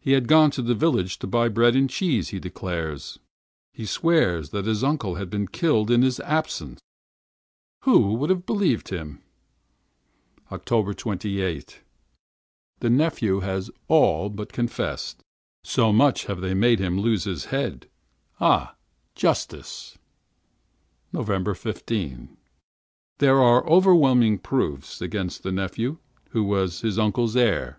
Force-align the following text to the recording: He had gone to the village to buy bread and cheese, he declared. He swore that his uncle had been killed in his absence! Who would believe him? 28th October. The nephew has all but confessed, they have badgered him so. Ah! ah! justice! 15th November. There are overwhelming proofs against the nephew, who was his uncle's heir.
He 0.00 0.14
had 0.14 0.26
gone 0.26 0.50
to 0.50 0.62
the 0.62 0.74
village 0.74 1.20
to 1.20 1.28
buy 1.28 1.46
bread 1.48 1.76
and 1.76 1.88
cheese, 1.88 2.30
he 2.30 2.40
declared. 2.40 3.00
He 3.72 3.86
swore 3.86 4.42
that 4.42 4.66
his 4.66 4.82
uncle 4.82 5.14
had 5.14 5.30
been 5.30 5.46
killed 5.46 5.92
in 5.92 6.02
his 6.02 6.18
absence! 6.18 6.80
Who 7.82 8.14
would 8.14 8.46
believe 8.46 8.84
him? 8.88 9.22
28th 10.50 11.14
October. 11.14 11.84
The 12.80 12.90
nephew 12.90 13.40
has 13.42 13.70
all 13.86 14.28
but 14.28 14.52
confessed, 14.52 15.18
they 15.62 15.68
have 15.80 15.96
badgered 15.96 16.80
him 16.80 17.18
so. 17.20 17.48
Ah! 17.52 17.68
ah! 18.40 18.76
justice! 19.14 19.96
15th 21.12 21.12
November. 21.12 22.28
There 23.20 23.40
are 23.40 23.64
overwhelming 23.70 24.38
proofs 24.38 25.00
against 25.00 25.44
the 25.44 25.52
nephew, 25.52 25.98
who 26.30 26.42
was 26.42 26.80
his 26.80 26.98
uncle's 26.98 27.36
heir. 27.36 27.78